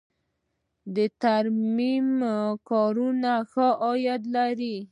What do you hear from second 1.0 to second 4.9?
ترمیم کاران ښه عاید لري